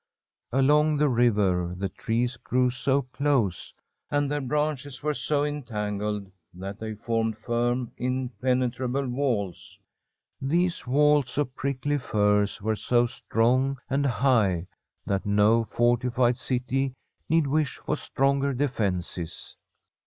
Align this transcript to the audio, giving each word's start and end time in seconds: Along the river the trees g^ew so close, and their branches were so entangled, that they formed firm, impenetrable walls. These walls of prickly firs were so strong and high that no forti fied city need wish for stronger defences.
Along 0.51 0.97
the 0.97 1.09
river 1.09 1.75
the 1.77 1.89
trees 1.89 2.35
g^ew 2.35 2.73
so 2.73 3.03
close, 3.03 3.71
and 4.09 4.31
their 4.31 4.41
branches 4.41 5.03
were 5.03 5.13
so 5.13 5.43
entangled, 5.43 6.31
that 6.55 6.79
they 6.79 6.95
formed 6.95 7.37
firm, 7.37 7.91
impenetrable 7.97 9.07
walls. 9.07 9.79
These 10.41 10.87
walls 10.87 11.37
of 11.37 11.53
prickly 11.55 11.99
firs 11.99 12.63
were 12.63 12.75
so 12.75 13.05
strong 13.05 13.77
and 13.91 14.07
high 14.07 14.65
that 15.05 15.23
no 15.23 15.65
forti 15.65 16.09
fied 16.09 16.37
city 16.39 16.93
need 17.29 17.45
wish 17.45 17.77
for 17.77 17.95
stronger 17.95 18.53
defences. 18.55 19.55